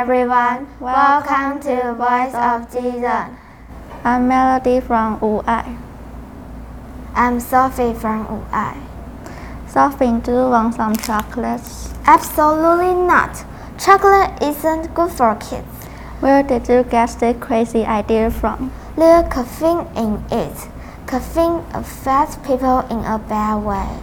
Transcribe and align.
everyone. 0.00 0.66
Welcome 0.80 1.60
to 1.60 1.92
Voice 1.92 2.32
of 2.32 2.72
Jesus. 2.72 3.36
I'm 4.02 4.28
Melody 4.28 4.80
from 4.80 5.20
Wu 5.20 5.42
Ai. 5.46 5.76
I'm 7.14 7.38
Sophie 7.38 7.92
from 7.92 8.26
Wu 8.26 8.42
Ai. 8.50 8.80
Sophie, 9.68 10.18
do 10.24 10.32
you 10.32 10.48
want 10.48 10.76
some 10.76 10.96
chocolates? 10.96 11.92
Absolutely 12.06 12.94
not. 12.94 13.44
Chocolate 13.78 14.42
isn't 14.42 14.94
good 14.94 15.10
for 15.12 15.34
kids. 15.34 15.68
Where 16.20 16.42
did 16.42 16.66
you 16.66 16.82
get 16.84 17.14
this 17.20 17.36
crazy 17.38 17.84
idea 17.84 18.30
from? 18.30 18.72
There's 18.96 19.30
caffeine 19.30 19.86
in 19.98 20.24
it. 20.32 20.56
Caffeine 21.06 21.62
affects 21.74 22.36
people 22.36 22.78
in 22.88 23.04
a 23.04 23.18
bad 23.18 23.56
way. 23.56 24.00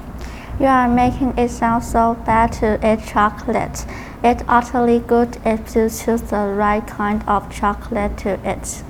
You 0.59 0.67
are 0.67 0.87
making 0.87 1.35
it 1.39 1.49
sound 1.49 1.83
so 1.83 2.13
bad 2.23 2.51
to 2.59 2.77
eat 2.83 3.03
chocolate. 3.07 3.83
It's 4.23 4.43
utterly 4.47 4.99
good 4.99 5.37
if 5.45 5.75
you 5.75 5.89
choose 5.89 6.21
the 6.21 6.47
right 6.47 6.85
kind 6.85 7.23
of 7.27 7.53
chocolate 7.53 8.17
to 8.19 8.39
eat. 8.43 8.83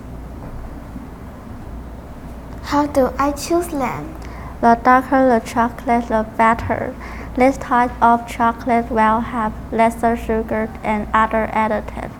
How 2.63 2.87
do 2.87 3.11
I 3.17 3.31
choose 3.31 3.67
them? 3.67 4.15
The 4.61 4.79
darker 4.83 5.27
the 5.27 5.45
chocolate, 5.45 6.07
the 6.07 6.25
better. 6.37 6.95
This 7.35 7.57
type 7.57 7.91
of 8.01 8.27
chocolate 8.27 8.89
will 8.89 9.19
have 9.19 9.53
lesser 9.71 10.17
sugar 10.17 10.69
and 10.83 11.07
other 11.13 11.49
additives. 11.53 12.13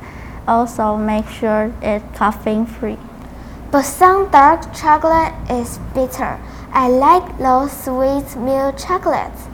Also, 0.48 0.96
make 0.96 1.28
sure 1.28 1.74
it's 1.82 2.06
caffeine 2.18 2.66
free. 2.66 2.98
But 3.72 3.84
some 3.84 4.30
dark 4.30 4.74
chocolate 4.74 5.34
is 5.50 5.80
bitter. 5.94 6.40
I 6.72 6.88
like 6.88 7.38
those 7.38 7.72
sweet 7.72 8.36
milk 8.38 8.78
chocolates. 8.78 9.48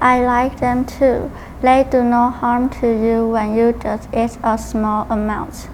I 0.00 0.24
like 0.24 0.58
them 0.58 0.84
too. 0.84 1.30
They 1.62 1.86
do 1.88 2.02
no 2.02 2.30
harm 2.30 2.70
to 2.80 2.88
you 2.88 3.28
when 3.28 3.54
you 3.54 3.72
just 3.80 4.08
eat 4.12 4.36
a 4.42 4.58
small 4.58 5.06
amount. 5.08 5.68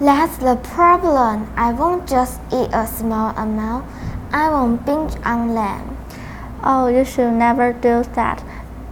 That's 0.00 0.38
the 0.38 0.56
problem. 0.56 1.52
I 1.54 1.74
won't 1.74 2.08
just 2.08 2.40
eat 2.50 2.70
a 2.72 2.86
small 2.86 3.36
amount. 3.36 3.84
I 4.32 4.48
won't 4.48 4.86
binge 4.86 5.12
on 5.22 5.54
them. 5.54 5.98
Oh, 6.64 6.86
you 6.88 7.04
should 7.04 7.34
never 7.34 7.74
do 7.74 8.04
that. 8.14 8.42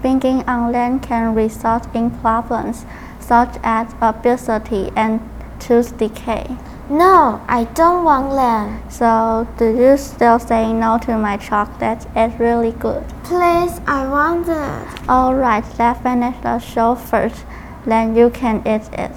Binging 0.03 0.47
on 0.47 0.73
them 0.73 1.01
can 1.01 1.35
result 1.35 1.89
in 1.95 2.11
problems 2.11 2.85
such 3.19 3.57
as 3.63 3.95
obesity 4.03 4.91
and 4.95 5.21
tooth 5.61 5.97
decay. 5.99 6.57
No, 6.89 7.41
I 7.47 7.65
don't 7.75 8.05
want 8.05 8.31
them. 8.33 8.83
So, 8.91 9.47
do 9.59 9.67
you 9.67 9.97
still 9.97 10.41
say 10.41 10.73
no 10.73 10.99
to 11.03 11.17
my 11.17 11.37
chocolate? 11.37 12.05
It's 12.17 12.41
really 12.41 12.73
good. 12.73 13.05
Please, 13.23 13.81
I 13.87 14.09
want 14.09 14.49
it. 14.49 15.09
Alright, 15.09 15.65
let's 15.79 16.01
finish 16.01 16.37
the 16.43 16.59
show 16.59 16.97
first, 16.97 17.45
then 17.87 18.17
you 18.17 18.31
can 18.31 18.57
eat 18.67 18.89
it. 18.93 19.13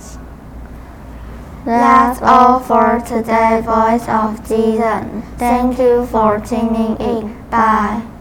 That's 1.66 2.22
all 2.22 2.60
for 2.60 3.02
today, 3.08 3.62
Voice 3.66 4.08
of 4.08 4.38
Jesus. 4.48 5.24
Thank 5.38 5.80
you 5.80 6.06
for 6.08 6.40
tuning 6.40 6.98
in. 6.98 7.42
Bye. 7.50 8.13